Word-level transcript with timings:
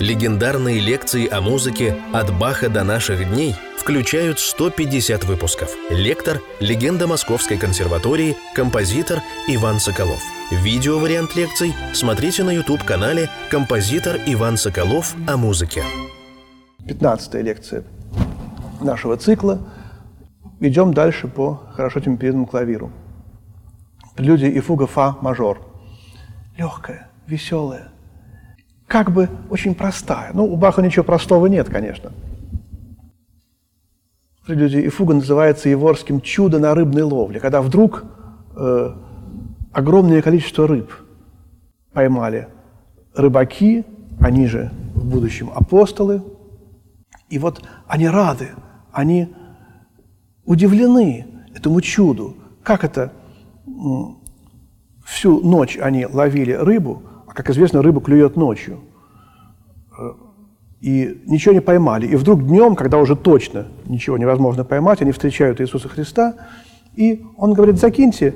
Легендарные 0.00 0.80
лекции 0.80 1.28
о 1.28 1.40
музыке 1.40 1.96
«От 2.12 2.36
Баха 2.36 2.68
до 2.68 2.82
наших 2.82 3.28
дней» 3.30 3.54
включают 3.78 4.40
150 4.40 5.22
выпусков. 5.22 5.70
Лектор– 5.88 6.40
легенда 6.60 7.06
Московской 7.06 7.56
консерватории, 7.58 8.36
композитор 8.56 9.20
Иван 9.46 9.78
Соколов. 9.78 10.20
Видео-вариант 10.50 11.36
лекций 11.36 11.74
смотрите 11.92 12.42
на 12.42 12.50
YouTube-канале 12.50 13.30
«Композитор 13.50 14.16
Иван 14.26 14.56
Соколов 14.56 15.14
о 15.28 15.36
музыке». 15.36 15.84
15 16.88 17.34
лекция 17.34 17.84
нашего 18.80 19.16
цикла. 19.16 19.60
Идем 20.58 20.92
дальше 20.92 21.28
по 21.28 21.60
хорошо 21.72 22.00
темперированному 22.00 22.48
клавиру. 22.48 22.90
Прелюдия 24.16 24.48
и 24.48 24.58
фуга 24.58 24.88
фа 24.88 25.16
мажор. 25.20 25.60
Легкая, 26.58 27.10
веселая, 27.28 27.93
как 28.86 29.10
бы 29.10 29.28
очень 29.50 29.74
простая. 29.74 30.30
Ну, 30.34 30.44
у 30.44 30.56
Баха 30.56 30.82
ничего 30.82 31.04
простого 31.04 31.46
нет, 31.46 31.68
конечно. 31.68 32.12
Прелюдия 34.46 34.80
и 34.82 34.88
фуга 34.88 35.14
называется 35.14 35.68
еворским 35.68 36.20
«Чудо 36.20 36.58
на 36.58 36.74
рыбной 36.74 37.02
ловле», 37.02 37.40
когда 37.40 37.62
вдруг 37.62 38.04
э, 38.56 38.94
огромное 39.72 40.20
количество 40.20 40.66
рыб 40.66 40.92
поймали 41.92 42.48
рыбаки, 43.14 43.84
они 44.20 44.46
же 44.46 44.70
в 44.94 45.08
будущем 45.08 45.50
апостолы, 45.54 46.22
и 47.30 47.38
вот 47.38 47.62
они 47.86 48.06
рады, 48.06 48.50
они 48.92 49.34
удивлены 50.44 51.26
этому 51.54 51.80
чуду. 51.80 52.36
Как 52.62 52.84
это 52.84 53.12
всю 55.04 55.40
ночь 55.40 55.78
они 55.80 56.06
ловили 56.06 56.52
рыбу, 56.52 57.02
как 57.34 57.50
известно, 57.50 57.82
рыба 57.82 58.00
клюет 58.00 58.36
ночью. 58.36 58.80
Э, 59.98 60.12
и 60.80 61.22
ничего 61.26 61.52
не 61.52 61.60
поймали. 61.60 62.06
И 62.06 62.16
вдруг 62.16 62.46
днем, 62.46 62.76
когда 62.76 62.98
уже 62.98 63.16
точно 63.16 63.68
ничего 63.86 64.16
невозможно 64.16 64.64
поймать, 64.64 65.02
они 65.02 65.12
встречают 65.12 65.60
Иисуса 65.60 65.88
Христа, 65.88 66.34
и 66.94 67.24
он 67.36 67.54
говорит, 67.54 67.78
закиньте 67.78 68.34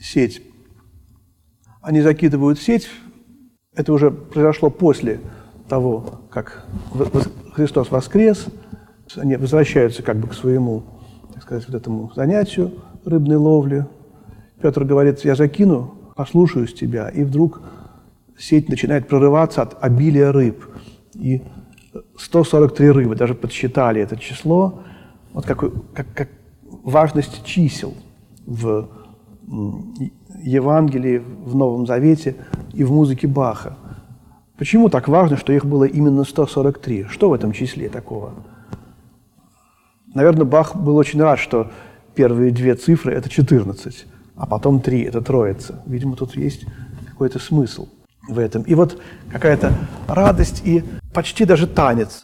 сеть. 0.00 0.42
Они 1.80 2.00
закидывают 2.00 2.58
сеть. 2.58 2.88
Это 3.74 3.92
уже 3.92 4.10
произошло 4.10 4.70
после 4.70 5.20
того, 5.68 6.22
как 6.30 6.66
Христос 7.54 7.90
воскрес. 7.90 8.46
Они 9.16 9.36
возвращаются 9.36 10.02
как 10.02 10.16
бы 10.16 10.28
к 10.28 10.34
своему, 10.34 10.82
так 11.34 11.42
сказать, 11.42 11.66
вот 11.68 11.76
этому 11.76 12.12
занятию 12.14 12.72
рыбной 13.04 13.36
ловли. 13.36 13.86
Петр 14.60 14.84
говорит, 14.84 15.24
я 15.24 15.34
закину, 15.34 16.12
послушаюсь 16.16 16.74
тебя. 16.74 17.08
И 17.08 17.22
вдруг 17.22 17.62
сеть 18.40 18.68
начинает 18.68 19.06
прорываться 19.06 19.62
от 19.62 19.76
обилия 19.82 20.32
рыб. 20.32 20.64
И 21.14 21.42
143 22.16 22.90
рыбы, 22.90 23.14
даже 23.14 23.34
подсчитали 23.34 24.00
это 24.00 24.16
число, 24.16 24.80
вот 25.32 25.44
какой, 25.44 25.72
как, 25.94 26.06
как 26.14 26.28
важность 26.82 27.44
чисел 27.44 27.94
в 28.46 28.88
Евангелии, 30.42 31.18
в 31.18 31.54
Новом 31.54 31.86
Завете 31.86 32.36
и 32.72 32.84
в 32.84 32.92
музыке 32.92 33.26
Баха. 33.26 33.76
Почему 34.56 34.88
так 34.88 35.08
важно, 35.08 35.36
что 35.36 35.52
их 35.52 35.64
было 35.64 35.84
именно 35.84 36.24
143? 36.24 37.04
Что 37.04 37.30
в 37.30 37.32
этом 37.32 37.52
числе 37.52 37.88
такого? 37.88 38.34
Наверное, 40.14 40.44
Бах 40.44 40.76
был 40.76 40.96
очень 40.96 41.20
рад, 41.20 41.38
что 41.38 41.70
первые 42.14 42.50
две 42.52 42.74
цифры– 42.74 43.12
это 43.14 43.28
14, 43.28 44.06
а 44.36 44.46
потом 44.46 44.80
три– 44.80 45.02
это 45.02 45.20
Троица. 45.20 45.82
Видимо, 45.86 46.16
тут 46.16 46.36
есть 46.36 46.64
какой-то 47.06 47.38
смысл– 47.38 47.88
в 48.30 48.38
этом. 48.38 48.62
И 48.62 48.74
вот 48.74 49.00
какая-то 49.30 49.72
радость 50.08 50.62
и 50.64 50.84
почти 51.12 51.44
даже 51.44 51.66
танец. 51.66 52.22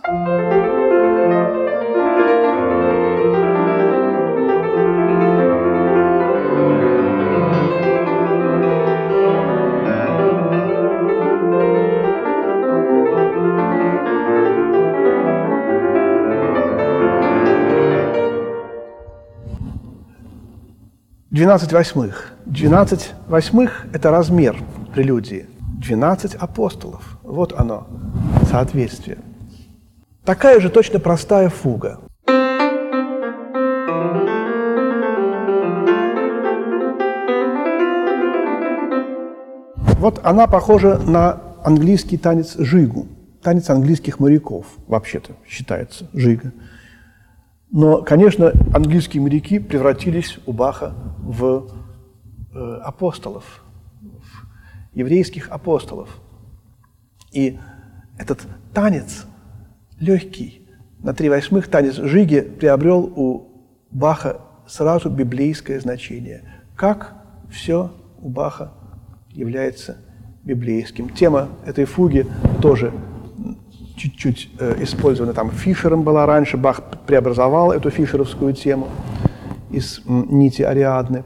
Двенадцать 21.31 21.71
восьмых. 21.71 22.33
Двенадцать 22.47 23.11
восьмых– 23.29 23.85
это 23.93 24.11
размер 24.11 24.57
прелюдии– 24.95 25.47
12 25.87 26.35
апостолов. 26.35 27.19
Вот 27.23 27.53
оно, 27.53 27.87
соответствие. 28.51 29.19
Такая 30.25 30.59
же 30.59 30.69
точно 30.69 30.99
простая 30.99 31.49
фуга. 31.49 32.01
Вот 39.99 40.21
она 40.25 40.49
похожа 40.49 40.99
на 40.99 41.41
английский 41.63 42.19
танец 42.19 42.57
жигу, 42.59 43.07
танец 43.43 43.71
английских 43.71 44.19
моряков, 44.19 44.67
вообще-то 44.89 45.35
считается 45.47 46.09
жига. 46.13 46.53
Но, 47.71 48.03
конечно, 48.03 48.53
английские 48.75 49.23
моряки 49.23 49.61
превратились 49.61 50.39
у 50.47 50.53
Баха 50.53 50.95
в 51.19 51.69
э, 52.55 52.81
апостолов– 52.83 53.45
еврейских 54.97 55.51
апостолов. 55.51 56.09
И 57.31 57.59
этот 58.19 58.41
танец 58.73 59.27
легкий, 60.01 60.67
на 60.99 61.15
три 61.15 61.29
восьмых 61.29 61.69
танец 61.69 61.95
Жиги 61.95 62.41
приобрел 62.41 63.13
у 63.15 63.47
Баха 63.91 64.41
сразу 64.67 65.11
библейское 65.11 65.79
значение. 65.79 66.43
Как 66.75 67.15
все 67.51 67.93
у 68.21 68.29
Баха 68.29 68.73
является 69.31 69.99
библейским. 70.43 71.11
Тема 71.11 71.51
этой 71.67 71.85
фуги 71.85 72.27
тоже 72.63 72.93
чуть-чуть 73.97 74.51
э, 74.59 74.83
использована 74.83 75.35
там 75.35 75.51
Фишером 75.51 76.03
была 76.03 76.25
раньше. 76.25 76.57
Бах 76.57 76.81
преобразовал 77.07 77.73
эту 77.73 77.91
фишеровскую 77.91 78.55
тему 78.55 78.89
из 79.71 80.01
нити 80.07 80.63
Ариадны. 80.63 81.25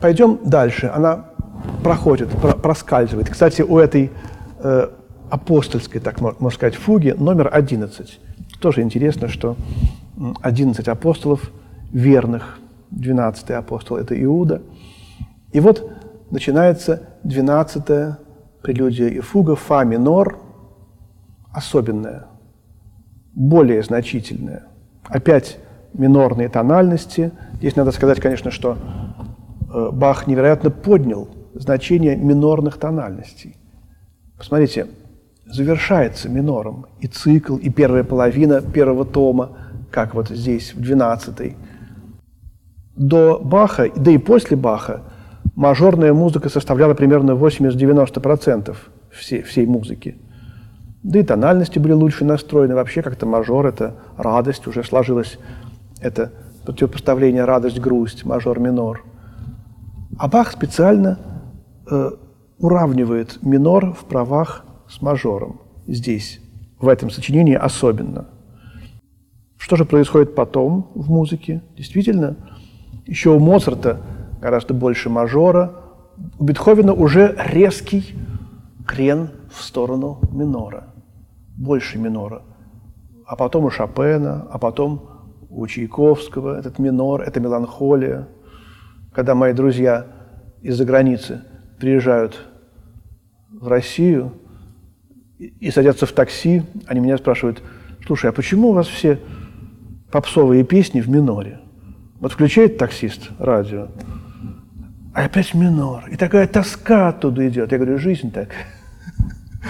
Пойдем 0.00 0.40
дальше. 0.44 0.90
Она 0.94 1.30
проходит, 1.82 2.30
проскальзывает. 2.62 3.30
Кстати, 3.30 3.62
у 3.62 3.78
этой 3.78 4.10
э, 4.58 4.88
апостольской, 5.30 6.00
так 6.00 6.20
можно 6.20 6.50
сказать, 6.50 6.74
фуги 6.74 7.14
номер 7.16 7.50
11. 7.52 8.20
Тоже 8.60 8.82
интересно, 8.82 9.28
что 9.28 9.56
11 10.42 10.88
апостолов 10.88 11.50
верных, 11.92 12.58
12 12.90 13.50
апостол– 13.50 13.96
это 13.98 14.20
Иуда. 14.22 14.62
И 15.52 15.60
вот 15.60 15.90
начинается 16.30 17.02
12 17.24 18.16
прелюдия 18.62 19.08
и 19.08 19.20
фуга, 19.20 19.56
фа 19.56 19.84
минор, 19.84 20.38
особенная, 21.52 22.26
более 23.34 23.82
значительная. 23.82 24.64
Опять 25.04 25.58
минорные 25.92 26.48
тональности. 26.48 27.32
Здесь 27.54 27.76
надо 27.76 27.92
сказать, 27.92 28.20
конечно, 28.20 28.50
что 28.50 28.76
э, 29.72 29.90
Бах 29.92 30.26
невероятно 30.26 30.70
поднял 30.70 31.28
значение 31.60 32.16
минорных 32.16 32.78
тональностей. 32.78 33.56
Посмотрите, 34.36 34.88
завершается 35.46 36.28
минором 36.28 36.86
и 37.00 37.06
цикл, 37.06 37.56
и 37.56 37.70
первая 37.70 38.04
половина 38.04 38.60
первого 38.60 39.04
тома, 39.04 39.56
как 39.90 40.14
вот 40.14 40.28
здесь, 40.28 40.74
в 40.74 40.80
12 40.80 41.56
До 42.96 43.38
Баха, 43.38 43.90
да 43.96 44.10
и 44.10 44.18
после 44.18 44.56
Баха, 44.56 45.02
мажорная 45.54 46.12
музыка 46.12 46.48
составляла 46.48 46.94
примерно 46.94 47.32
80-90% 47.32 48.76
всей, 49.10 49.42
всей 49.42 49.66
музыки. 49.66 50.16
Да 51.02 51.20
и 51.20 51.22
тональности 51.22 51.78
были 51.78 51.92
лучше 51.92 52.24
настроены. 52.24 52.74
Вообще 52.74 53.00
как-то 53.00 53.26
мажор– 53.26 53.66
это 53.68 53.94
радость, 54.16 54.66
уже 54.66 54.82
сложилось 54.82 55.38
это 56.00 56.32
противопоставление 56.64 57.44
радость-грусть, 57.44 58.24
мажор-минор. 58.24 59.04
А 60.18 60.28
Бах 60.28 60.50
специально 60.50 61.18
э, 61.90 62.10
уравнивает 62.58 63.38
минор 63.42 63.92
в 63.92 64.04
правах 64.04 64.64
с 64.88 65.02
мажором. 65.02 65.60
Здесь, 65.86 66.40
в 66.80 66.88
этом 66.88 67.10
сочинении 67.10 67.54
особенно. 67.54 68.26
Что 69.56 69.76
же 69.76 69.84
происходит 69.84 70.34
потом 70.34 70.90
в 70.94 71.10
музыке? 71.10 71.62
Действительно, 71.76 72.36
еще 73.06 73.30
у 73.30 73.38
Моцарта 73.38 74.00
гораздо 74.40 74.74
больше 74.74 75.08
мажора, 75.10 75.72
у 76.38 76.44
Бетховена 76.44 76.92
уже 76.92 77.36
резкий 77.38 78.14
крен 78.86 79.30
в 79.52 79.62
сторону 79.62 80.20
минора, 80.30 80.94
больше 81.56 81.98
минора. 81.98 82.42
А 83.26 83.36
потом 83.36 83.64
у 83.64 83.70
Шопена, 83.70 84.46
а 84.50 84.58
потом 84.58 85.10
у 85.50 85.66
Чайковского 85.66 86.58
этот 86.58 86.78
минор, 86.78 87.22
это 87.22 87.40
меланхолия. 87.40 88.28
Когда 89.12 89.34
мои 89.34 89.52
друзья 89.52 90.06
из-за 90.62 90.84
границы– 90.84 91.42
приезжают 91.78 92.38
в 93.50 93.68
Россию, 93.68 94.32
и, 95.38 95.52
и 95.60 95.70
садятся 95.70 96.06
в 96.06 96.12
такси, 96.12 96.62
они 96.86 97.00
меня 97.00 97.18
спрашивают, 97.18 97.62
слушай, 98.06 98.30
а 98.30 98.32
почему 98.32 98.70
у 98.70 98.72
вас 98.72 98.86
все 98.86 99.20
попсовые 100.10 100.64
песни 100.64 101.00
в 101.00 101.08
миноре? 101.08 101.60
Вот 102.20 102.32
включает 102.32 102.78
таксист 102.78 103.30
радио, 103.38 103.88
а 105.14 105.24
опять 105.24 105.54
минор. 105.54 106.04
И 106.10 106.16
такая 106.16 106.46
тоска 106.46 107.08
оттуда 107.08 107.48
идет. 107.48 107.72
Я 107.72 107.78
говорю, 107.78 107.98
жизнь 107.98 108.30
так. 108.30 108.48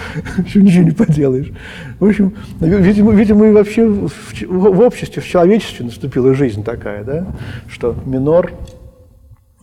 Ничего 0.55 0.83
не 0.83 0.91
поделаешь. 0.91 1.51
В 1.99 2.05
общем, 2.05 2.35
видимо, 2.59 3.13
видимо 3.13 3.47
и 3.47 3.51
вообще 3.51 3.87
в, 3.87 4.11
в 4.45 4.79
обществе, 4.81 5.21
в 5.21 5.27
человечестве 5.27 5.85
наступила 5.85 6.33
жизнь 6.33 6.63
такая, 6.63 7.03
да, 7.03 7.27
что 7.69 7.95
минор 8.05 8.51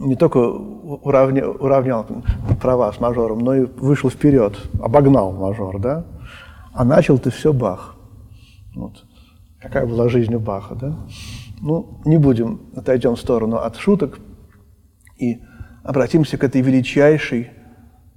не 0.05 0.17
только 0.17 0.39
уравня, 0.39 1.49
уравнял 1.49 2.07
права 2.61 2.93
с 2.93 3.01
мажором, 3.01 3.41
но 3.41 3.55
и 3.55 3.65
вышел 3.65 4.11
вперед, 4.11 4.57
обогнал 4.81 5.33
мажор, 5.33 5.81
да, 5.81 6.05
а 6.73 6.85
начал 6.85 7.19
ты 7.19 7.31
все 7.31 7.53
Бах. 7.53 7.97
Вот. 8.75 9.05
Какая 9.61 9.87
была 9.87 10.09
жизнь 10.09 10.35
у 10.35 10.41
Баха, 10.41 10.75
да? 10.75 10.97
Ну, 11.61 12.01
не 12.05 12.19
будем, 12.19 12.61
отойдем 12.77 13.17
в 13.17 13.21
сторону 13.21 13.57
от 13.57 13.77
шуток 13.77 14.19
и 15.17 15.41
обратимся 15.83 16.37
к 16.37 16.45
этой 16.45 16.61
величайшей, 16.61 17.51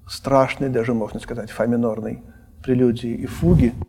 страшной, 0.08 0.70
даже 0.70 0.94
можно 0.94 1.20
сказать, 1.20 1.52
фа 1.52 1.66
минорной 1.66 2.24
прелюдии 2.64 3.12
и 3.12 3.26
фуги– 3.26 3.74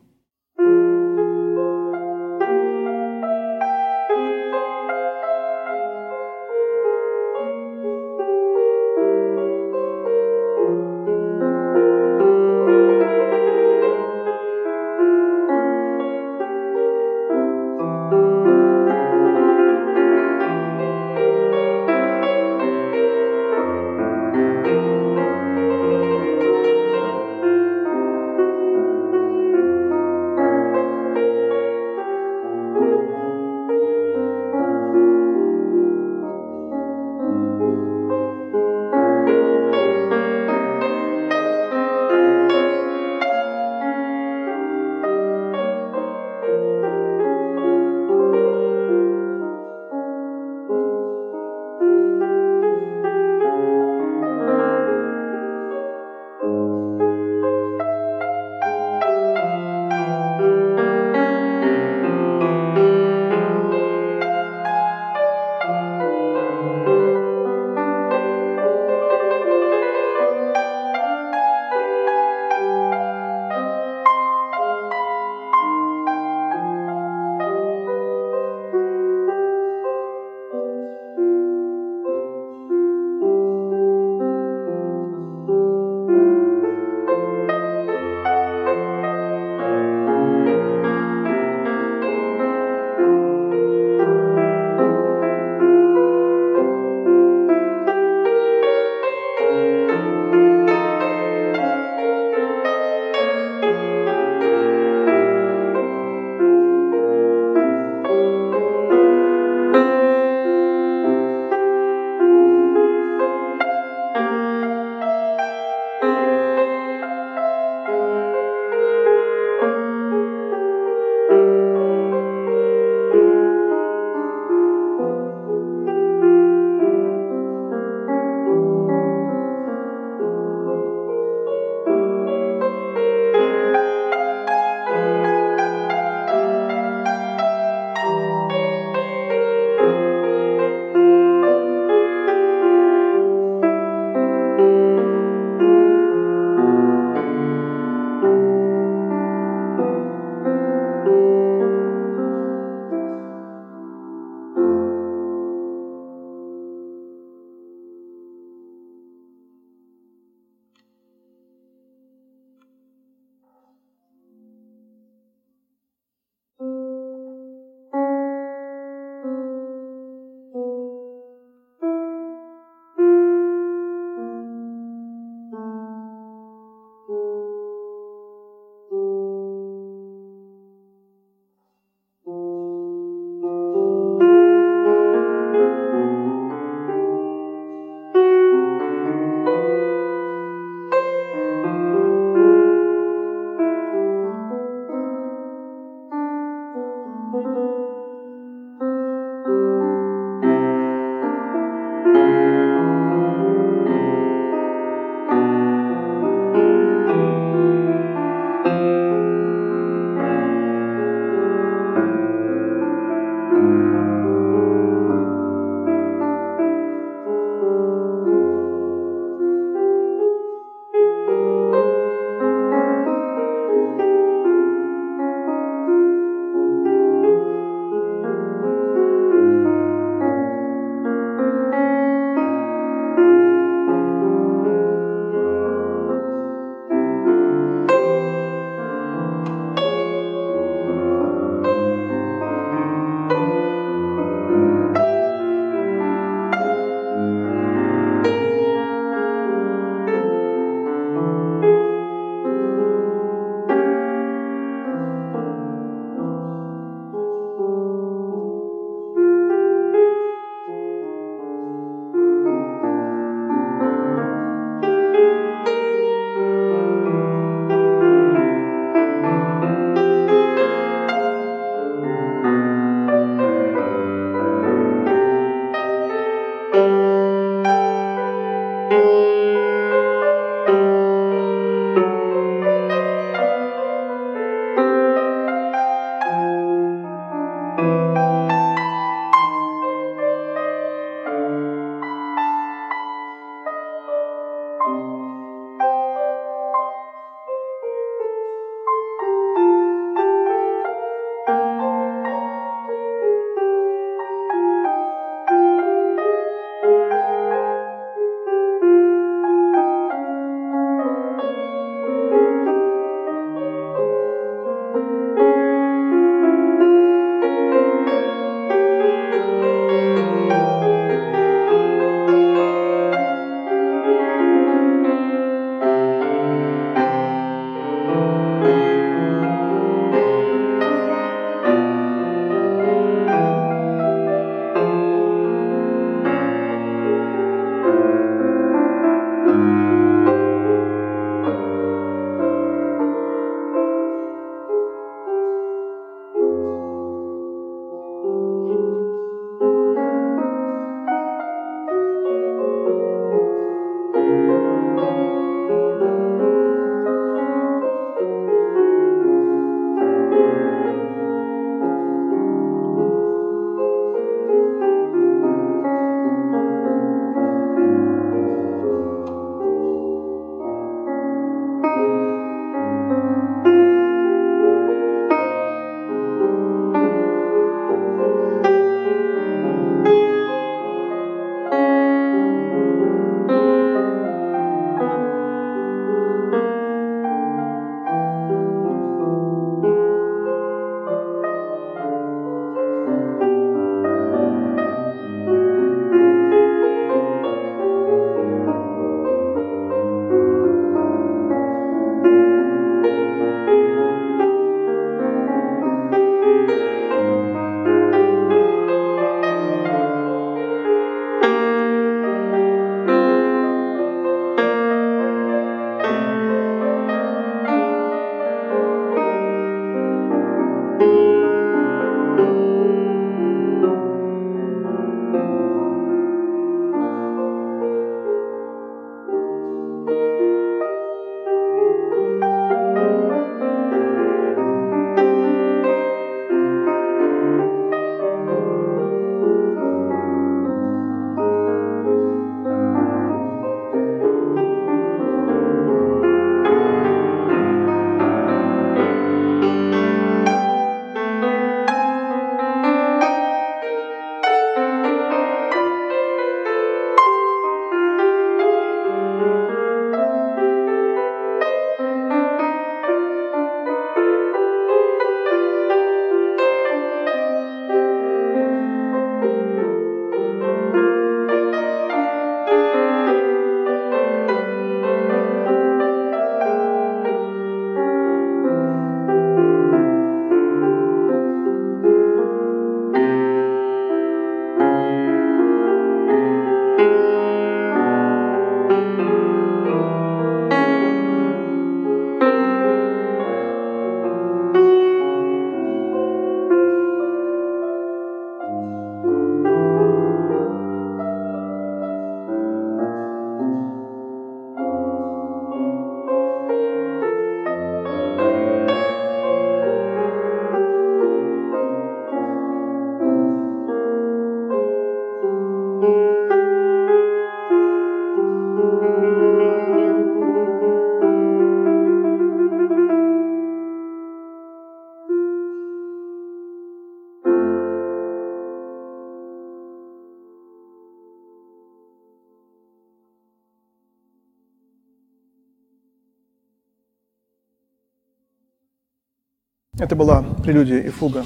Это 539.99 540.15
была 540.15 540.43
прелюдия 540.63 541.01
и 541.01 541.09
фуга 541.09 541.45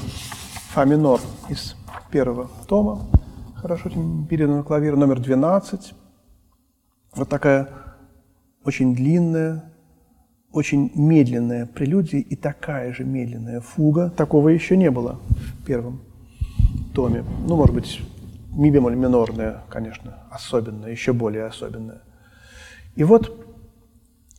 фа 0.72 0.84
минор 0.84 1.20
из 1.48 1.74
первого 2.10 2.50
тома, 2.68 3.06
хорошо 3.56 3.90
передана 4.28 4.58
на 4.58 4.62
клавир, 4.62 4.94
номер 4.94 5.20
12. 5.20 5.94
Вот 7.14 7.28
такая 7.30 7.70
очень 8.62 8.94
длинная, 8.94 9.72
очень 10.52 10.92
медленная 10.94 11.64
прелюдия 11.64 12.20
и 12.20 12.36
такая 12.36 12.92
же 12.92 13.04
медленная 13.04 13.62
фуга. 13.62 14.10
Такого 14.10 14.50
еще 14.50 14.76
не 14.76 14.90
было 14.90 15.18
в 15.30 15.64
первом 15.64 16.02
томе. 16.94 17.24
Ну, 17.46 17.56
может 17.56 17.74
быть, 17.74 18.02
ми 18.50 18.70
бемоль 18.70 18.96
минорная, 18.96 19.62
конечно, 19.70 20.18
особенная, 20.30 20.90
еще 20.90 21.14
более 21.14 21.46
особенная. 21.46 22.02
И 22.96 23.04
вот 23.04 23.46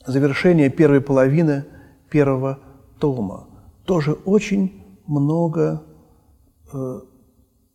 завершение 0.06 0.70
первой 0.70 1.02
половины 1.02 1.66
первого 2.12 2.60
тома. 3.00 3.48
Тоже 3.86 4.14
очень 4.14 5.02
много 5.08 5.84
э, 6.74 7.00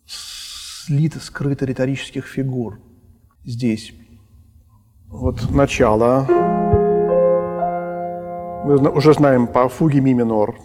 слито, 0.07 1.21
скрыто 1.21 1.67
риторических 1.67 2.27
фигур 2.27 2.79
здесь. 3.45 3.93
Вот 5.09 5.51
начало. 5.51 6.27
Мы 8.65 8.91
уже 8.91 9.13
знаем 9.13 9.47
по 9.47 9.69
фуге 9.69 10.01
ми 10.01 10.15
минор, 10.15 10.57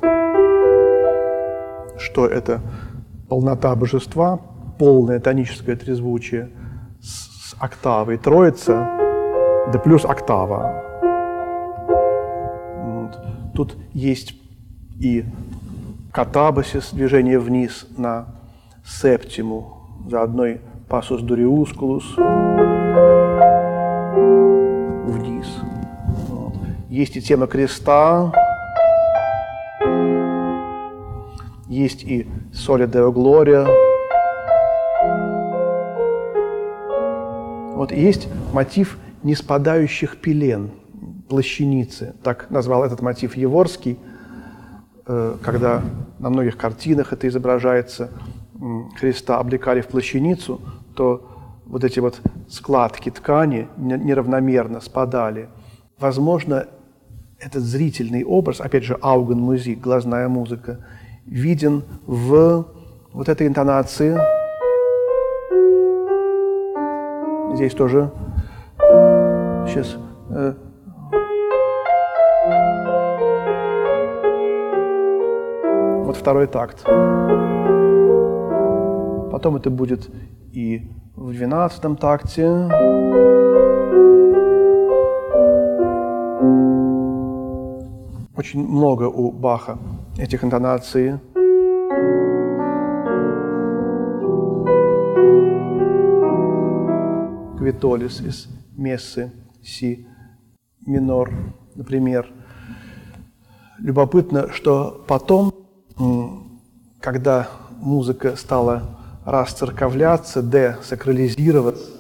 что 1.98 2.26
это 2.26 2.62
полнота 3.30 3.76
божества, 3.76 4.40
полное 4.80 5.20
тоническое 5.20 5.76
трезвучие 5.76 6.52
с, 7.02 7.52
с 7.52 7.56
октавой 7.60 8.18
троица, 8.18 8.88
да 9.72 9.80
плюс 9.80 10.06
октава. 10.06 10.84
Вот. 12.84 13.54
Тут 13.56 13.78
есть 13.94 14.43
и 15.00 15.26
катабасис, 16.12 16.92
движение 16.92 17.40
вниз 17.40 17.88
на 17.98 18.28
септиму, 18.86 19.78
заодно 20.10 20.46
и 20.46 20.58
пасус 20.88 21.22
дуриускулус 21.22 22.16
вниз. 25.08 25.48
Есть 26.90 27.18
и 27.18 27.22
тема 27.22 27.48
креста, 27.48 28.32
есть 31.68 32.04
и 32.04 32.28
соли 32.54 32.86
део 32.86 33.12
глория. 33.12 33.68
Вот 37.76 37.92
есть 37.92 38.30
мотив 38.54 39.00
неспадающих 39.24 40.18
пелен, 40.18 40.72
плащаницы. 41.28 42.14
Так 42.24 42.52
назвал 42.52 42.84
этот 42.84 43.02
мотив 43.02 43.36
Еворский, 43.36 43.98
когда 45.06 45.82
на 46.20 46.30
многих 46.30 46.58
картинах 46.58 47.14
это 47.14 47.28
изображается– 47.28 48.10
Христа 48.96 49.40
облекали 49.40 49.82
в 49.82 49.88
плащаницу, 49.88 50.62
то 50.96 51.30
вот 51.66 51.84
эти 51.84 52.00
вот 52.00 52.22
складки 52.50 53.10
ткани 53.10 53.68
неравномерно 53.78 54.80
спадали. 54.80 55.50
Возможно, 56.00 56.68
этот 57.40 57.64
зрительный 57.64 58.24
образ, 58.24 58.62
опять 58.62 58.84
же, 58.84 58.98
ауген 59.02 59.40
музик, 59.40 59.80
глазная 59.80 60.30
музыка, 60.30 60.86
виден 61.26 61.84
в 62.06 62.68
вот 63.12 63.30
этой 63.30 63.48
интонации. 63.48 64.18
Здесь 67.56 67.74
тоже 67.74 68.12
сейчас 69.68 69.98
второй 76.24 76.48
такт. 76.48 76.86
Потом 79.30 79.58
это 79.58 79.70
будет 79.70 80.10
и 80.54 80.90
в 81.18 81.34
двенадцатом 81.34 81.98
такте. 81.98 82.48
Очень 88.38 88.66
много 88.66 89.04
у 89.10 89.34
Баха 89.34 89.78
этих 90.18 90.46
интонаций. 90.46 91.16
Квитолис 97.58 98.22
из 98.22 98.48
мессы 98.78 99.34
си 99.62 100.08
минор, 100.86 101.32
например. 101.76 102.32
Любопытно, 103.78 104.48
что 104.54 105.04
потом, 105.06 105.54
когда 107.14 107.48
музыка 107.80 108.36
стала 108.36 108.98
расцерковляться, 109.24 110.42
д, 110.42 110.78
сакрализироваться, 110.82 111.92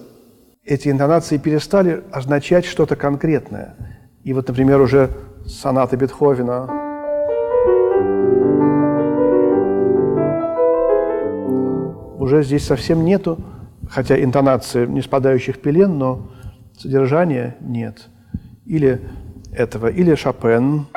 эти 0.65 0.89
интонации 0.89 1.37
перестали 1.37 2.03
означать 2.11 2.65
что-то 2.65 2.95
конкретное. 2.95 3.75
И 4.23 4.33
вот, 4.33 4.47
например, 4.47 4.81
уже 4.81 5.11
соната 5.45 5.97
Бетховена 5.97 6.67
уже 12.17 12.41
здесь 12.41 12.65
совсем 12.65 13.05
нету, 13.05 13.37
хотя 13.87 14.19
интонации 14.19 14.87
не 14.87 15.03
спадающих 15.03 15.61
пелен, 15.61 15.95
но 15.99 16.31
содержания 16.75 17.55
нет. 17.61 18.07
Или 18.65 18.99
этого, 19.51 19.87
или 19.87 20.15
Шопен– 20.15 20.87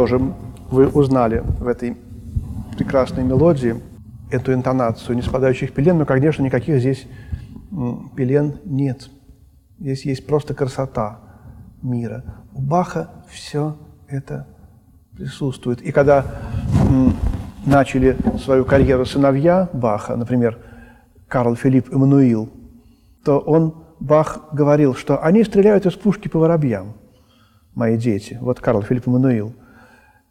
тоже 0.00 0.18
вы 0.70 0.88
узнали 0.88 1.42
в 1.58 1.68
этой 1.68 1.94
прекрасной 2.74 3.22
мелодии 3.22 3.76
эту 4.30 4.54
интонацию 4.54 5.14
не 5.14 5.20
спадающих 5.20 5.74
пелен, 5.74 5.98
но, 5.98 6.06
конечно, 6.06 6.42
никаких 6.42 6.78
здесь 6.78 7.06
пелен 8.16 8.54
нет. 8.64 9.10
Здесь 9.78 10.06
есть 10.06 10.26
просто 10.26 10.54
красота 10.54 11.18
мира. 11.82 12.24
У 12.54 12.62
Баха 12.62 13.10
все 13.28 13.76
это 14.08 14.46
присутствует. 15.18 15.82
И 15.82 15.92
когда 15.92 16.24
начали 17.66 18.16
свою 18.42 18.64
карьеру 18.64 19.04
сыновья 19.04 19.68
Баха, 19.74 20.16
например, 20.16 20.56
Карл 21.28 21.56
Филипп 21.56 21.92
Эммануил, 21.92 22.48
то 23.22 23.38
он, 23.38 23.74
Бах, 24.00 24.48
говорил, 24.52 24.94
что 24.94 25.22
они 25.22 25.44
стреляют 25.44 25.84
из 25.84 25.92
пушки 25.92 26.28
по 26.28 26.38
воробьям, 26.38 26.94
мои 27.74 27.98
дети. 27.98 28.38
Вот 28.40 28.60
Карл 28.60 28.80
Филипп 28.80 29.06
Эммануил. 29.06 29.52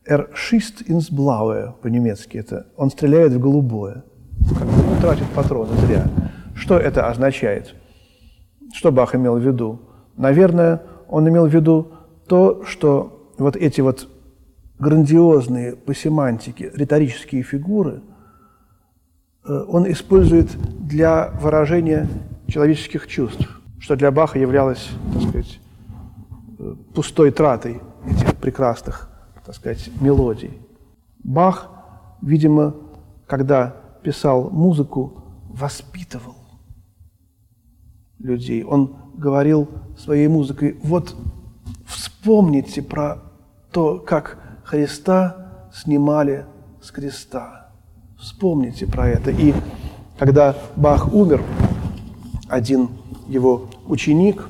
Er 0.06 0.30
schießt 0.34 0.82
ins 0.82 1.12
Blaue, 1.12 1.74
по-немецки 1.82 2.38
это. 2.38 2.68
Он 2.78 2.90
стреляет 2.90 3.34
в 3.34 3.40
голубое. 3.40 4.04
Как 4.58 4.68
бы 4.68 5.02
тратит 5.02 5.28
патроны 5.36 5.76
зря. 5.86 6.06
Что 6.56 6.78
это 6.78 7.08
означает? 7.08 7.76
Что 8.74 8.92
Бах 8.92 9.16
имел 9.16 9.36
в 9.36 9.46
виду? 9.46 9.82
Наверное, 10.18 10.82
он 11.08 11.28
имел 11.28 11.48
в 11.48 11.54
виду 11.54 11.92
то, 12.28 12.64
что 12.66 13.32
вот 13.38 13.56
эти 13.56 13.82
вот 13.82 14.08
грандиозные 14.80 15.76
по 15.76 15.94
семантике 15.94 16.72
риторические 16.74 17.44
фигуры 17.44 18.02
э, 19.46 19.66
он 19.68 19.92
использует 19.92 20.50
для 20.80 21.32
выражения 21.42 22.08
человеческих 22.48 23.08
чувств, 23.08 23.62
что 23.80 23.96
для 23.96 24.12
Баха 24.12 24.40
являлось, 24.40 24.90
так 25.14 25.22
сказать, 25.24 25.60
э, 26.60 26.76
пустой 26.94 27.32
тратой 27.32 27.82
этих 28.06 28.36
прекрасных 28.38 29.09
так 29.50 29.56
сказать, 29.56 29.90
мелодий. 30.00 30.52
Бах, 31.24 31.72
видимо, 32.22 32.76
когда 33.26 33.76
писал 34.04 34.52
музыку, 34.52 35.24
воспитывал 35.50 36.36
людей. 38.20 38.64
Он 38.64 38.96
говорил 39.16 39.68
своей 39.98 40.28
музыкой, 40.28 40.78
вот 40.84 41.16
вспомните 41.88 42.84
про 42.84 43.24
то, 43.72 43.98
как 43.98 44.38
Христа 44.66 45.68
снимали 45.74 46.46
с 46.80 46.92
креста. 46.92 47.72
Вспомните 48.20 48.86
про 48.86 49.08
это. 49.08 49.32
И 49.32 49.56
когда 50.20 50.56
Бах 50.76 51.12
умер, 51.12 51.42
один 52.48 52.90
его 53.28 53.66
ученик 53.88 54.48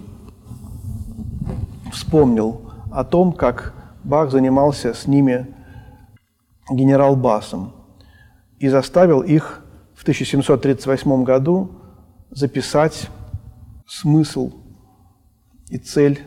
вспомнил 1.90 2.60
о 2.92 3.06
том, 3.06 3.32
как 3.32 3.79
Бах 4.10 4.32
занимался 4.32 4.95
с 4.95 5.06
ними 5.06 5.45
генерал-басом 6.67 7.74
и 8.58 8.67
заставил 8.67 9.22
их 9.22 9.63
в 9.93 10.02
1738 10.02 11.24
году 11.24 11.69
записать 12.32 13.08
смысл 13.86 14.52
и 15.69 15.78
цель 15.78 16.22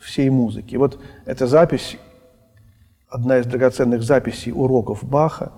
всей 0.00 0.30
музыки. 0.30 0.76
Вот 0.76 0.98
эта 1.26 1.46
запись, 1.46 1.98
одна 3.06 3.38
из 3.38 3.46
драгоценных 3.46 4.02
записей 4.02 4.52
уроков 4.52 5.04
Баха, 5.04 5.52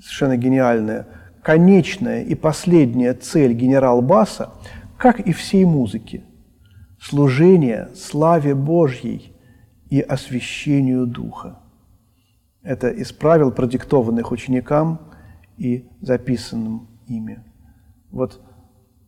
совершенно 0.00 0.36
гениальная, 0.36 1.06
конечная 1.42 2.24
и 2.24 2.34
последняя 2.34 3.14
цель 3.14 3.52
генерал-баса, 3.52 4.50
как 4.98 5.20
и 5.20 5.32
всей 5.32 5.64
музыки, 5.64 6.24
служение 7.00 7.88
славе 7.94 8.56
Божьей 8.56 9.31
и 9.92 10.00
освящению 10.00 11.06
Духа. 11.06 11.58
Это 12.62 12.88
из 12.88 13.12
правил, 13.12 13.52
продиктованных 13.52 14.32
ученикам 14.32 14.98
и 15.58 15.86
записанным 16.00 16.88
ими. 17.06 17.44
Вот 18.10 18.40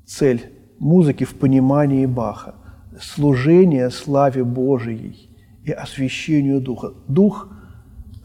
цель 0.04 0.52
музыки 0.78 1.24
в 1.24 1.38
понимании 1.38 2.04
Баха– 2.04 2.56
служение 3.00 3.88
славе 3.88 4.44
Божией 4.44 5.30
и 5.64 5.72
освящению 5.72 6.60
Духа. 6.60 6.92
Дух, 7.08 7.48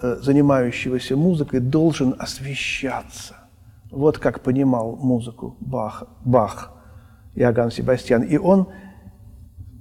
э, 0.01 0.17
занимающегося 0.21 1.15
музыкой, 1.15 1.61
должен 1.61 2.13
освещаться. 2.19 3.37
Вот 3.89 4.17
как 4.17 4.41
понимал 4.41 4.97
музыку 4.97 5.55
Бах, 5.61 6.03
Бах 6.25 6.73
Иоганн 7.35 7.71
Себастьян. 7.71 8.23
И 8.23 8.37
он 8.37 8.67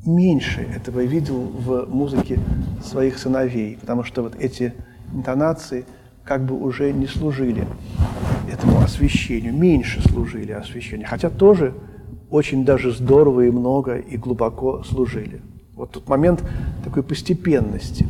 меньше 0.07 0.61
этого 0.61 1.05
видел 1.05 1.41
в 1.41 1.87
музыке 1.89 2.39
своих 2.83 3.19
сыновей, 3.19 3.79
потому 3.81 4.05
что 4.05 4.23
вот 4.23 4.37
эти 4.37 4.75
интонации 5.13 5.85
как 6.25 6.45
бы 6.45 6.55
уже 6.55 6.93
не 6.93 7.07
служили 7.07 7.67
этому 8.53 8.81
освящению, 8.81 9.55
меньше 9.55 10.03
служили 10.03 10.53
освящению, 10.53 11.09
хотя 11.09 11.31
тоже 11.31 11.75
очень 12.31 12.65
даже 12.65 12.93
здорово 12.93 13.43
и 13.43 13.51
много 13.51 13.97
и 13.97 14.17
глубоко 14.17 14.83
служили. 14.83 15.41
Вот 15.75 15.93
тот 15.93 16.09
момент 16.09 16.45
такой 16.85 17.03
постепенности. 17.03 18.07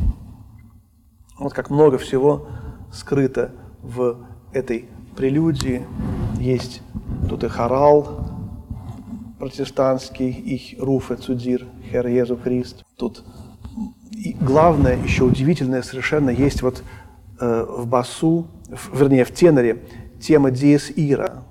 Вот 1.37 1.53
как 1.53 1.69
много 1.69 1.97
всего 1.97 2.47
скрыто 2.91 3.51
в 3.81 4.17
этой 4.51 4.89
прелюдии. 5.15 5.83
Есть 6.39 6.81
тут 7.29 7.43
и 7.43 7.47
хорал 7.47 8.28
протестантский, 9.39 10.29
их 10.29 10.79
Руфе 10.79 11.15
Цудир, 11.15 11.65
Хер 11.89 12.07
Езу 12.07 12.37
Христ. 12.37 12.83
Тут 12.97 13.23
и 14.11 14.35
главное, 14.41 14.97
еще 15.01 15.23
удивительное 15.23 15.81
совершенно, 15.81 16.29
есть 16.29 16.61
вот 16.61 16.83
э, 17.39 17.65
в 17.69 17.87
басу, 17.87 18.47
в, 18.69 18.99
вернее, 18.99 19.23
в 19.23 19.33
теноре 19.33 19.81
тема 20.19 20.51
Диес 20.51 20.91
Ира. 20.95 21.43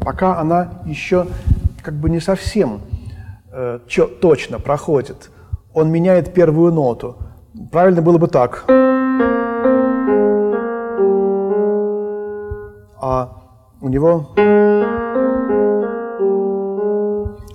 Пока 0.00 0.38
она 0.38 0.80
еще 0.86 1.26
как 1.82 1.94
бы 1.94 2.08
не 2.08 2.20
совсем 2.20 2.80
э, 3.56 3.78
точно 4.20 4.60
проходит, 4.60 5.30
он 5.72 5.90
меняет 5.90 6.34
первую 6.34 6.72
ноту. 6.72 7.16
Правильно 7.72 8.02
было 8.02 8.18
бы 8.18 8.28
так. 8.28 8.64
А 13.00 13.32
у 13.80 13.88
него 13.88 14.30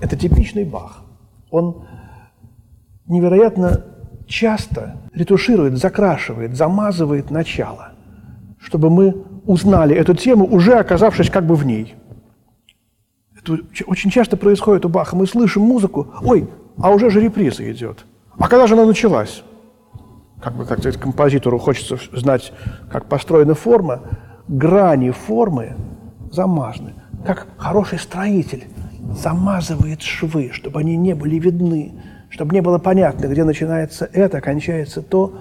это 0.02 0.18
типичный 0.18 0.66
Бах. 0.66 1.04
Он 1.52 1.86
невероятно 3.08 3.86
часто 4.28 5.02
ретуширует, 5.14 5.78
закрашивает, 5.78 6.56
замазывает 6.56 7.30
начало, 7.30 7.92
чтобы 8.60 8.90
мы 8.90 9.24
узнали 9.46 9.96
эту 9.96 10.14
тему, 10.16 10.46
уже 10.46 10.74
оказавшись 10.74 11.30
как 11.30 11.46
бы 11.46 11.56
в 11.56 11.66
ней. 11.66 11.96
Это 13.44 13.58
очень 13.88 14.12
часто 14.12 14.38
происходит 14.38 14.86
у 14.86 14.90
Баха. 14.90 15.16
Мы 15.16 15.26
слышим 15.28 15.64
музыку, 15.64 16.08
ой, 16.22 16.48
а 16.78 16.92
уже 16.92 17.10
же 17.10 17.20
реприза 17.20 17.70
идет. 17.72 18.06
А 18.38 18.48
когда 18.48 18.68
же 18.68 18.76
она 18.76 18.86
началась? 18.86 19.44
Как 20.42 20.56
бы 20.56 20.66
как 20.66 20.82
композитору 21.00 21.60
хочется 21.60 21.98
знать, 22.14 22.52
как 22.92 23.06
построена 23.06 23.54
форма, 23.54 24.02
грани 24.48 25.12
формы 25.12 25.76
замазаны. 26.32 26.94
Как 27.26 27.48
хороший 27.58 28.00
строитель 28.00 28.66
замазывает 29.16 30.02
швы, 30.02 30.52
чтобы 30.54 30.80
они 30.80 30.96
не 30.96 31.14
были 31.14 31.38
видны, 31.38 31.94
чтобы 32.30 32.56
не 32.56 32.62
было 32.62 32.80
понятно, 32.80 33.28
где 33.28 33.44
начинается 33.44 34.10
это, 34.12 34.42
кончается 34.42 35.02
то. 35.02 35.34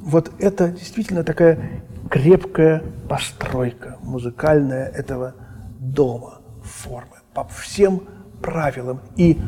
Вот 0.00 0.30
это 0.38 0.68
действительно 0.68 1.24
такая 1.24 1.82
крепкая 2.10 2.82
постройка 3.08 3.98
музыкальная 4.02 4.86
этого 4.86 5.34
дома, 5.80 6.40
формы, 6.62 7.16
по 7.34 7.44
всем 7.44 8.02
правилам. 8.40 9.00
И 9.16 9.40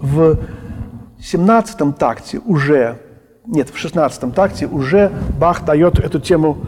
в 0.00 0.38
17-м 1.18 1.94
такте 1.94 2.38
уже, 2.38 3.00
нет, 3.46 3.70
в 3.70 3.82
16-м 3.82 4.32
такте 4.32 4.66
уже 4.66 5.10
Бах 5.38 5.64
дает 5.64 5.98
эту 5.98 6.20
тему 6.20 6.58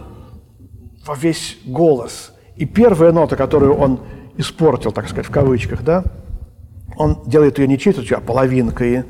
во 1.07 1.15
весь 1.15 1.59
голос. 1.67 2.33
И 2.57 2.65
первая 2.65 3.13
нота, 3.13 3.37
которую 3.37 3.75
он 3.75 4.01
испортил, 4.37 4.93
так 4.93 5.09
сказать, 5.09 5.27
в 5.27 5.31
кавычках, 5.31 5.83
да, 5.83 6.05
он 6.97 7.23
делает 7.27 7.59
ее 7.59 7.69
не 7.69 7.79
четвертью, 7.79 8.17
а 8.17 8.21
половинкой. 8.21 9.05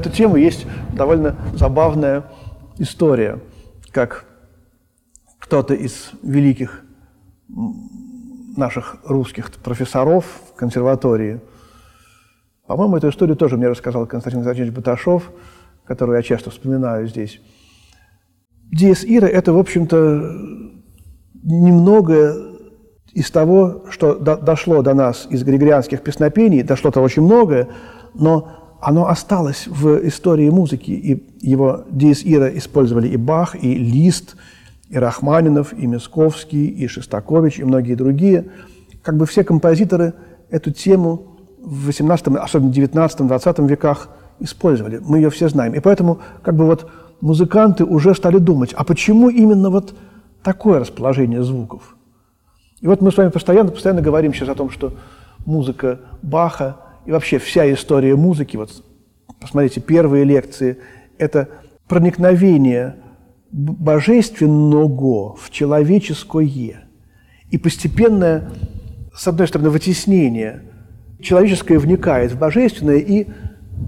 Эту 0.00 0.10
тему 0.10 0.36
есть 0.36 0.66
довольно 0.92 1.36
забавная 1.54 2.24
история, 2.78 3.38
как 3.92 4.24
кто-то 5.38 5.74
из 5.74 6.10
великих 6.22 6.84
наших 8.56 8.96
русских 9.04 9.50
профессоров 9.52 10.24
в 10.52 10.56
консерватории, 10.56 11.40
по-моему, 12.70 12.98
эту 12.98 13.08
историю 13.08 13.36
тоже 13.36 13.56
мне 13.56 13.66
рассказал 13.66 14.06
Константин 14.06 14.44
Константинович 14.44 14.72
Баташов, 14.72 15.32
которую 15.84 16.16
я 16.16 16.22
часто 16.22 16.50
вспоминаю 16.50 17.08
здесь. 17.08 17.40
Диес 18.70 19.04
Ира– 19.04 19.26
это, 19.28 19.52
в 19.52 19.58
общем-то, 19.58 20.32
немного 21.42 22.36
из 23.12 23.28
того, 23.32 23.86
что 23.90 24.14
до, 24.14 24.36
дошло 24.36 24.82
до 24.82 24.94
нас 24.94 25.26
из 25.30 25.42
григорианских 25.42 26.02
песнопений, 26.02 26.62
дошло-то 26.62 27.00
очень 27.00 27.22
многое, 27.22 27.70
но 28.14 28.69
оно 28.80 29.08
осталось 29.08 29.66
в 29.66 30.06
истории 30.06 30.48
музыки, 30.50 30.90
и 30.90 31.22
его 31.40 31.84
Диес 31.90 32.22
Ира 32.24 32.48
использовали 32.56 33.08
и 33.08 33.16
Бах, 33.16 33.56
и 33.62 33.74
Лист– 33.74 34.36
и 34.90 34.98
Рахманинов, 34.98 35.72
и 35.72 35.86
Мисковский, 35.86 36.66
и 36.66 36.86
Шестакович, 36.88 37.60
и 37.60 37.64
многие 37.64 37.94
другие. 37.94 38.50
Как 39.02 39.16
бы 39.16 39.24
все 39.24 39.44
композиторы 39.44 40.14
эту 40.50 40.72
тему 40.72 41.38
в 41.62 41.86
18, 41.86 42.26
особенно 42.36 42.72
19, 42.72 43.26
20 43.26 43.58
веках 43.60 44.08
использовали. 44.40 45.00
Мы 45.02 45.18
ее 45.18 45.30
все 45.30 45.48
знаем. 45.48 45.74
И 45.74 45.80
поэтому 45.80 46.18
как 46.42 46.56
бы 46.56 46.66
вот 46.66 46.90
музыканты 47.20 47.84
уже 47.84 48.14
стали 48.14 48.38
думать, 48.38 48.72
а 48.74 48.82
почему 48.82 49.30
именно 49.30 49.70
вот 49.70 49.94
такое 50.42 50.80
расположение 50.80 51.42
звуков? 51.44 51.96
И 52.80 52.86
вот 52.88 53.00
мы 53.00 53.12
с 53.12 53.16
вами 53.16 53.28
постоянно, 53.28 53.70
постоянно 53.70 54.02
говорим 54.02 54.34
сейчас 54.34 54.48
о 54.48 54.54
том, 54.54 54.70
что 54.70 54.94
музыка 55.46 56.00
Баха 56.22 56.76
и 57.06 57.12
вообще 57.12 57.38
вся 57.38 57.72
история 57.72 58.16
музыки, 58.16 58.56
вот 58.56 58.84
посмотрите, 59.40 59.80
первые 59.80 60.24
лекции– 60.24 60.78
это 61.18 61.48
проникновение 61.88 62.96
божественного 63.52 65.34
в 65.36 65.50
человеческое. 65.50 66.84
И 67.50 67.58
постепенное, 67.58 68.50
с 69.14 69.26
одной 69.26 69.48
стороны, 69.48 69.70
вытеснение. 69.70 70.62
Человеческое 71.20 71.78
вникает 71.78 72.32
в 72.32 72.38
божественное 72.38 72.98
и 72.98 73.26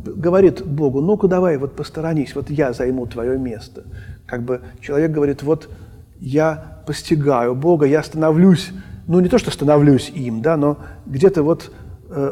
говорит 0.04 0.64
Богу, 0.64 1.00
ну-ка 1.00 1.28
давай, 1.28 1.56
вот 1.58 1.76
посторонись, 1.76 2.34
вот 2.34 2.50
я 2.50 2.72
займу 2.72 3.06
твое 3.06 3.38
место. 3.38 3.84
Как 4.26 4.42
бы 4.42 4.62
человек 4.80 5.12
говорит, 5.12 5.42
вот 5.42 5.70
я 6.18 6.82
постигаю 6.86 7.54
Бога, 7.54 7.86
я 7.86 8.02
становлюсь, 8.02 8.70
ну 9.06 9.20
не 9.20 9.28
то, 9.28 9.38
что 9.38 9.50
становлюсь 9.50 10.10
им, 10.10 10.42
да, 10.42 10.56
но 10.56 10.78
где-то 11.06 11.42
вот 11.42 11.72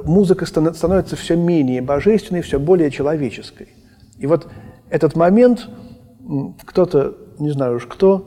музыка 0.05 0.47
становится 0.47 1.16
все 1.16 1.37
менее 1.37 1.83
божественной, 1.83 2.43
все 2.43 2.59
более 2.59 2.90
человеческой. 2.90 3.69
И 4.19 4.27
вот 4.27 4.49
этот 4.90 5.16
момент, 5.16 5.69
кто-то, 6.64 7.16
не 7.38 7.51
знаю 7.51 7.77
уж 7.77 7.87
кто, 7.87 8.27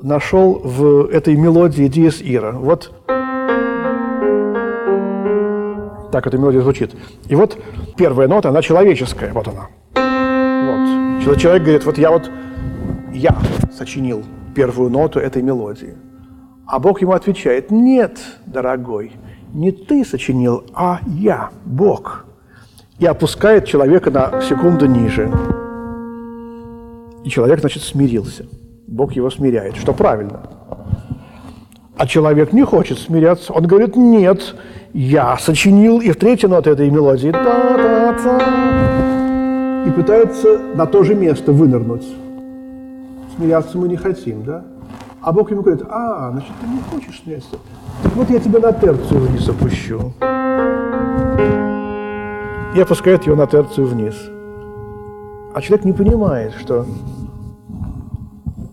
нашел 0.00 0.60
в 0.62 1.08
этой 1.10 1.36
мелодии 1.36 1.86
Диес 1.88 2.20
Ира. 2.22 2.52
Вот 2.52 2.92
так 6.12 6.26
эта 6.26 6.36
мелодия 6.36 6.60
звучит. 6.60 6.94
И 7.28 7.34
вот 7.34 7.58
первая 7.96 8.28
нота, 8.28 8.50
она 8.50 8.60
человеческая, 8.60 9.32
вот 9.32 9.48
она. 9.48 9.68
Вот. 9.94 11.38
Человек 11.38 11.62
говорит, 11.62 11.86
вот 11.86 11.96
я 11.98 12.10
вот, 12.10 12.30
я 13.12 13.34
сочинил 13.72 14.22
первую 14.54 14.90
ноту 14.90 15.18
этой 15.18 15.40
мелодии. 15.42 15.94
А 16.66 16.78
Бог 16.78 17.00
ему 17.00 17.12
отвечает, 17.12 17.70
нет, 17.70 18.18
дорогой, 18.46 19.12
не 19.52 19.70
ты 19.70 20.04
сочинил, 20.04 20.64
а 20.74 21.00
я, 21.06 21.50
Бог. 21.64 22.24
И 22.98 23.06
опускает 23.06 23.66
человека 23.66 24.10
на 24.10 24.40
секунду 24.42 24.86
ниже. 24.86 25.30
И 27.24 27.28
человек, 27.28 27.60
значит, 27.60 27.82
смирился. 27.82 28.46
Бог 28.86 29.12
его 29.12 29.30
смиряет, 29.30 29.76
что 29.76 29.92
правильно. 29.92 30.40
А 31.96 32.06
человек 32.06 32.52
не 32.52 32.64
хочет 32.64 32.98
смиряться. 32.98 33.52
Он 33.52 33.66
говорит, 33.66 33.96
нет, 33.96 34.54
я 34.92 35.36
сочинил, 35.38 36.00
и 36.00 36.10
в 36.10 36.16
третьей 36.16 36.48
ноте 36.48 36.70
этой 36.70 36.90
мелодии 36.90 37.30
та-та-та, 37.30 38.40
и 39.86 39.90
пытается 39.90 40.58
на 40.74 40.86
то 40.86 41.04
же 41.04 41.14
место 41.14 41.52
вынырнуть. 41.52 42.06
Смеяться 43.36 43.78
мы 43.78 43.88
не 43.88 43.96
хотим, 43.96 44.44
да? 44.44 44.64
А 45.22 45.32
Бог 45.32 45.52
ему 45.52 45.62
говорит, 45.62 45.84
а, 45.88 46.32
значит, 46.32 46.50
ты 46.60 46.66
не 46.66 46.80
хочешь 46.80 47.22
смеяться. 47.22 47.56
Так 48.02 48.16
вот 48.16 48.28
я 48.28 48.40
тебя 48.40 48.58
на 48.58 48.72
терцию 48.72 49.20
вниз 49.20 49.48
опущу. 49.48 50.12
И 52.74 52.80
опускает 52.80 53.24
его 53.24 53.36
на 53.36 53.46
терцию 53.46 53.86
вниз. 53.86 54.16
А 55.54 55.60
человек 55.60 55.84
не 55.84 55.92
понимает, 55.92 56.54
что 56.54 56.86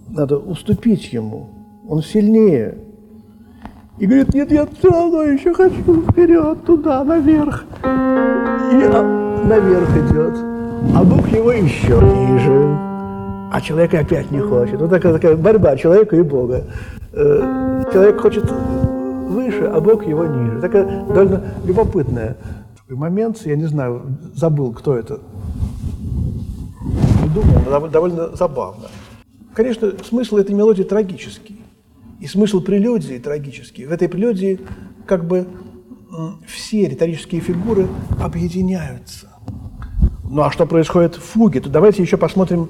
надо 0.10 0.38
уступить 0.38 1.14
ему. 1.14 1.50
Он 1.88 2.02
сильнее. 2.02 2.80
И 4.00 4.08
говорит, 4.08 4.34
нет, 4.34 4.52
я 4.52 4.66
все 4.66 4.90
равно 4.90 5.24
еще 5.24 5.54
хочу 5.54 6.02
вперед, 6.02 6.66
туда, 6.66 7.04
наверх. 7.04 7.66
И 7.84 8.84
а, 8.86 9.44
наверх 9.46 9.90
идет. 9.98 10.36
А 10.96 11.04
Бог 11.04 11.28
его 11.30 11.52
еще 11.52 12.00
ниже. 12.02 12.89
А 13.52 13.62
человек 13.62 13.94
опять 13.94 14.32
не 14.32 14.40
хочет. 14.40 14.80
Вот 14.80 14.90
такая, 14.90 15.14
такая 15.14 15.36
борьба 15.36 15.76
человека 15.76 16.16
и 16.16 16.22
Бога. 16.22 16.66
Э, 17.14 17.84
человек 17.92 18.22
хочет 18.22 18.50
выше, 18.50 19.64
а 19.64 19.80
Бог 19.80 20.06
его 20.06 20.26
ниже. 20.26 20.62
Такая 20.62 21.06
довольно 21.06 21.44
любопытная 21.66 22.38
момент, 22.90 23.42
я 23.46 23.56
не 23.56 23.66
знаю, 23.66 24.18
забыл, 24.34 24.74
кто 24.74 24.96
это 24.96 25.20
придумал, 27.22 27.90
довольно 27.90 28.36
забавно. 28.36 28.88
Конечно, 29.54 29.94
смысл 30.04 30.38
этой 30.38 30.56
мелодии 30.56 30.84
трагический. 30.84 31.62
И 32.20 32.28
смысл 32.28 32.62
прелюдии 32.62 33.18
трагический. 33.18 33.86
В 33.86 33.92
этой 33.92 34.10
прелюдии 34.10 34.60
как 35.06 35.26
бы 35.26 35.48
все 36.46 36.88
риторические 36.88 37.42
фигуры 37.42 37.88
объединяются. 38.22 39.28
Ну 40.30 40.42
а 40.42 40.52
что 40.52 40.66
происходит 40.66 41.16
в 41.16 41.22
фуге? 41.22 41.62
То 41.62 41.70
давайте 41.70 42.02
еще 42.02 42.18
посмотрим 42.18 42.70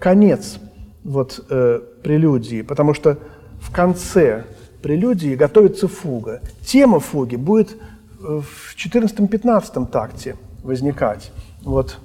конец 0.00 0.58
вот, 1.04 1.44
э, 1.48 1.80
прелюдии, 2.02 2.62
потому 2.62 2.94
что 2.94 3.18
в 3.60 3.70
конце 3.72 4.44
прелюдии 4.82 5.34
готовится 5.34 5.86
фуга. 5.86 6.40
Тема 6.64 6.98
фуги 6.98 7.36
будет 7.36 7.72
э, 7.72 8.40
в 8.40 8.74
14-15 8.76 9.90
такте 9.90 10.36
возникать. 10.64 11.30
Вот 11.62 11.98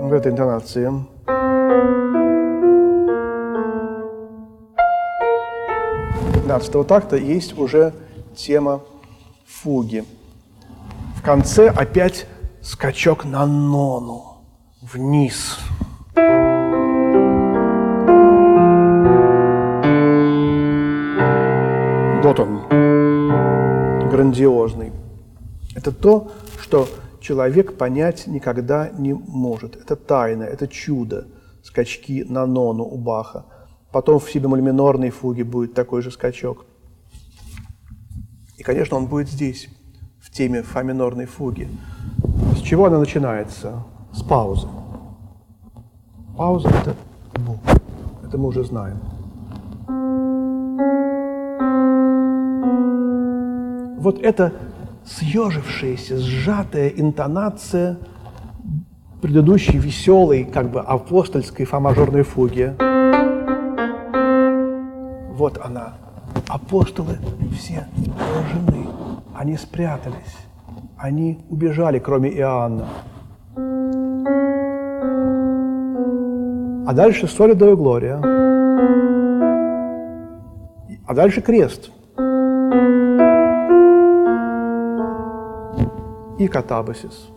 в 0.00 0.12
этой 0.12 0.30
интонации. 0.30 0.92
Пятнадцатого 6.34 6.84
такта 6.84 7.16
есть 7.16 7.58
уже 7.58 7.94
тема 8.34 8.82
фуги. 9.46 10.04
В 11.16 11.22
конце 11.22 11.68
опять 11.68 12.26
скачок 12.62 13.24
на 13.24 13.46
нону, 13.46 14.38
вниз. 14.82 15.58
Вот 22.22 22.40
он, 22.40 22.60
грандиозный. 24.10 24.92
Это 25.74 25.92
то, 25.92 26.30
что 26.58 26.88
человек 27.20 27.76
понять 27.76 28.26
никогда 28.26 28.90
не 28.90 29.12
может. 29.12 29.76
Это 29.76 29.96
тайна, 29.96 30.44
это 30.44 30.66
чудо, 30.66 31.26
скачки 31.62 32.24
на 32.28 32.46
нону 32.46 32.84
у 32.84 32.96
Баха. 32.96 33.44
Потом 33.92 34.18
в 34.18 34.30
си 34.30 34.40
минорной 34.40 35.10
фуге 35.10 35.44
будет 35.44 35.74
такой 35.74 36.02
же 36.02 36.10
скачок. 36.10 36.66
Конечно, 38.64 38.96
он 38.96 39.06
будет 39.06 39.28
здесь, 39.28 39.68
в 40.20 40.30
теме 40.30 40.62
фа 40.62 40.82
минорной 40.82 41.26
фуги. 41.26 41.68
С 42.56 42.60
чего 42.62 42.86
она 42.86 42.98
начинается? 42.98 43.84
С 44.10 44.22
паузы. 44.22 44.66
Пауза– 46.34 46.68
это 46.70 46.96
бу. 47.40 47.58
Это 48.26 48.38
мы 48.38 48.48
уже 48.48 48.64
знаем. 48.64 48.98
Вот 53.98 54.18
это 54.20 54.54
съежившаяся, 55.04 56.16
сжатая 56.16 56.88
интонация 56.88 57.98
предыдущей 59.20 59.76
веселой, 59.76 60.44
как 60.44 60.70
бы 60.70 60.80
апостольской 60.80 61.66
фа-мажорной 61.66 62.22
фуги. 62.22 62.74
Вот 65.34 65.58
она. 65.62 66.03
Апостолы 66.54 67.18
все 67.58 67.88
поражены. 68.16 68.86
Они 69.34 69.56
спрятались. 69.56 70.36
Они 70.96 71.40
убежали, 71.50 71.98
кроме 71.98 72.30
Иоанна. 72.30 72.86
А 76.86 76.92
дальше 76.92 77.26
солидовая 77.26 77.74
глория. 77.74 78.18
А 81.06 81.14
дальше 81.14 81.40
крест– 81.40 81.90
и 86.38 86.48
катабасис. 86.48 87.30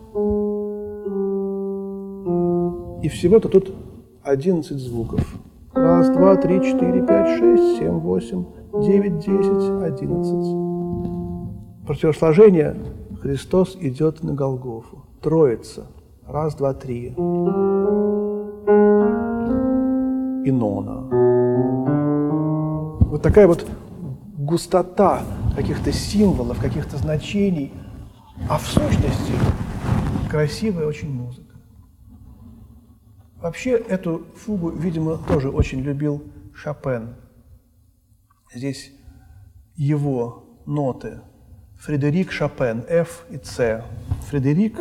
И 3.02 3.08
всего-то 3.08 3.48
тут 3.48 3.74
11 4.22 4.78
звуков. 4.78 5.20
Раз, 5.74 6.08
два, 6.10 6.36
три, 6.36 6.60
четыре, 6.62 7.04
пять, 7.06 7.38
шесть, 7.38 7.78
семь, 7.78 7.98
восемь, 8.00 8.44
девять, 8.82 9.18
десять, 9.18 9.82
одиннадцать. 9.82 11.86
Противосложение 11.86 12.76
Христос 13.20 13.76
идет 13.80 14.22
на 14.22 14.34
Голгофу. 14.34 15.04
Троица. 15.22 15.86
Раз, 16.26 16.54
два, 16.54 16.74
три. 16.74 17.14
И 20.44 20.50
нона. 20.50 21.08
Вот 23.06 23.22
такая 23.22 23.46
вот 23.46 23.66
густота 24.36 25.22
каких-то 25.56 25.92
символов, 25.92 26.60
каких-то 26.60 26.96
значений– 26.96 27.72
а 28.48 28.58
в 28.58 28.66
сущности 28.66 29.32
красивая 30.30 30.86
очень 30.86 31.10
музыка. 31.10 31.56
Вообще 33.40 33.72
эту 33.72 34.26
фугу, 34.36 34.70
видимо, 34.70 35.18
тоже 35.28 35.50
очень 35.50 35.80
любил 35.80 36.22
Шопен. 36.54 37.14
Здесь 38.54 38.92
его 39.76 40.44
ноты. 40.66 41.20
Фредерик 41.78 42.32
Шопен, 42.32 42.84
F 42.88 43.24
и 43.30 43.38
C. 43.42 43.82
Фредерик 44.28 44.76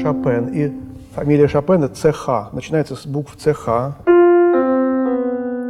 Шопен 0.00 0.48
и 0.48 0.72
фамилия 1.14 1.48
Шопена 1.48 1.88
ЦХ. 1.88 2.52
Начинается 2.52 2.96
с 2.96 3.06
букв 3.06 3.36
ЦХ. 3.36 3.96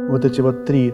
Вот 0.09 0.25
эти 0.25 0.41
вот 0.41 0.65
три 0.65 0.93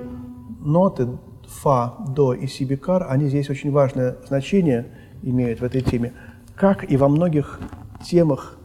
ноты, 0.60 1.08
фа, 1.48 1.96
до 2.08 2.34
и 2.34 2.48
си 2.48 2.66
бикар, 2.66 3.08
они 3.10 3.28
здесь 3.28 3.50
очень 3.50 3.72
важное 3.72 4.18
значение– 4.28 4.88
имеют 5.22 5.62
в 5.62 5.64
этой 5.64 5.82
теме, 5.82 6.14
как 6.56 6.90
и 6.90 6.98
во 6.98 7.08
многих 7.08 7.60
темах 8.04 8.58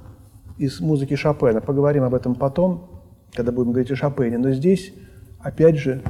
из 0.58 0.80
музыки 0.80 1.16
Шопена. 1.16 1.60
Поговорим 1.60 2.04
об 2.04 2.14
этом 2.14 2.34
потом, 2.34 3.02
когда 3.32 3.52
будем 3.52 3.72
говорить 3.72 3.90
о 3.90 3.96
Шопене. 3.96 4.38
Но 4.38 4.50
здесь, 4.52 4.92
опять 5.40 5.76
же, 5.76 6.02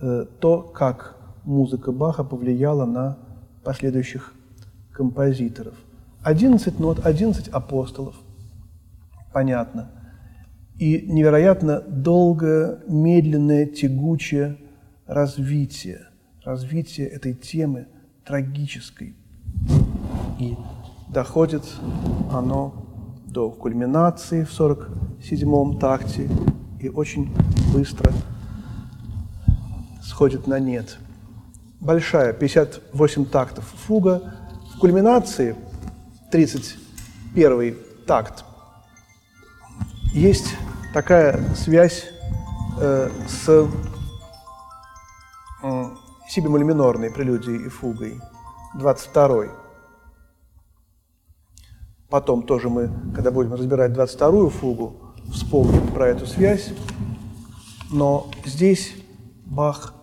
то, 0.00 0.62
как 0.74 1.16
музыка 1.44 1.92
Баха 1.92 2.24
повлияла 2.24 2.86
на 2.86 3.18
последующих 3.64 4.34
композиторов. 4.92 5.74
11 6.22 6.78
нот, 6.78 7.04
11 7.04 7.48
апостолов. 7.48 8.14
Понятно. 9.32 9.90
И 10.76 11.06
невероятно 11.06 11.80
долгое, 11.80 12.80
медленное, 12.88 13.66
тягучее 13.66 14.58
развитие, 15.06 16.06
развитие 16.44 17.06
этой 17.06 17.34
темы 17.34 17.88
трагической, 18.24 19.16
и 20.38 20.56
доходит 21.08 21.64
оно 22.32 22.72
до 23.26 23.50
кульминации 23.50 24.44
в 24.44 24.58
47-м 24.58 25.78
такте 25.78 26.28
и 26.80 26.88
очень 26.88 27.34
быстро 27.74 28.12
сходит 30.02 30.46
на 30.46 30.58
нет. 30.58 30.98
Большая, 31.80 32.32
58 32.32 33.24
тактов 33.26 33.64
фуга. 33.86 34.34
В 34.74 34.78
кульминации 34.78 35.56
31 36.30 37.76
такт 38.06 38.44
есть 40.12 40.56
такая 40.92 41.54
связь 41.54 42.06
э, 42.80 43.10
с 43.28 43.68
э, 45.62 45.84
си 46.28 46.40
бемоль 46.40 46.64
минорной 46.64 47.10
прелюдией 47.10 47.66
и 47.66 47.68
фугой, 47.68 48.20
22 48.74 49.46
Потом 52.08 52.42
тоже 52.42 52.68
мы, 52.68 52.90
когда 53.14 53.30
будем 53.30 53.54
разбирать 53.54 53.92
22-ю 53.92 54.50
фугу, 54.50 54.96
вспомним 55.32 55.86
про 55.88 56.08
эту 56.08 56.26
связь. 56.26 56.70
Но 57.92 58.28
здесь 58.44 58.94
Бах 59.50 59.94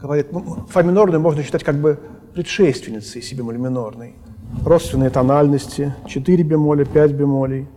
говорит, 0.00 0.32
ну, 0.32 0.40
фа 0.70 0.82
минорную 0.82 1.20
можно 1.20 1.42
считать 1.42 1.62
как 1.62 1.76
бы 1.76 2.00
предшественницей 2.32 3.20
си 3.20 3.34
бемоль 3.34 3.58
минорной. 3.58 4.16
Родственные 4.64 5.10
тональности, 5.10 5.94
4 6.06 6.42
бемоля, 6.42 6.86
5 6.86 7.12
бемолей. 7.12 7.68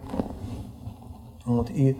Вот, 1.45 1.69
и 1.69 1.97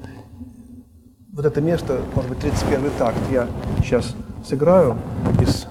вот 1.33 1.45
это 1.45 1.59
место, 1.59 1.99
может 2.15 2.29
быть, 2.29 2.39
31 2.39 2.89
такт 2.97 3.19
я 3.29 3.47
сейчас 3.79 4.15
сыграю 4.45 4.95
из 5.41 5.67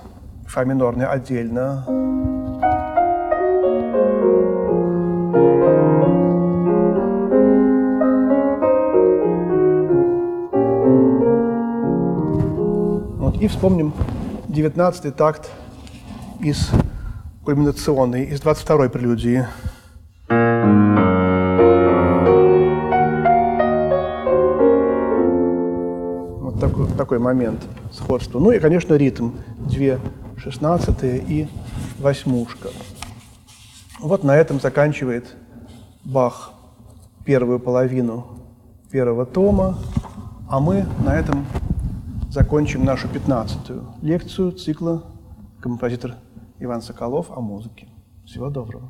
фа 0.47 0.65
минорной 0.65 1.07
отдельно. 1.07 1.87
И 13.47 13.49
вспомним 13.49 13.95
19 14.49 15.15
такт 15.15 15.49
из 16.41 16.69
кульминационной, 17.45 18.25
из 18.25 18.41
22-й 18.41 18.91
прелюдии. 18.91 19.47
Вот 26.43 26.59
такой, 26.59 26.89
такой 26.99 27.19
момент 27.21 27.65
сходства. 27.93 28.41
Ну 28.41 28.51
и, 28.51 28.59
конечно, 28.59 28.95
ритм. 28.95 29.31
Две 29.59 30.01
шестнадцатые 30.39 31.19
и 31.19 31.47
восьмушка. 32.01 32.71
Вот 34.01 34.25
на 34.25 34.37
этом 34.37 34.59
заканчивает 34.61 35.37
Бах 36.03 36.51
первую 37.25 37.61
половину 37.61 38.27
первого 38.91 39.25
тома, 39.25 39.79
а 40.51 40.59
мы 40.59 40.85
на 41.05 41.15
этом 41.15 41.47
закончим 42.37 42.85
нашу 42.85 43.09
пятнадцатую 43.09 43.95
лекцию 44.03 44.53
цикла 44.53 45.03
«Композитор 45.59 46.17
Иван 46.59 46.83
Соколов 46.83 47.31
о 47.31 47.41
музыке». 47.41 47.89
Всего 48.27 48.51
доброго. 48.51 48.85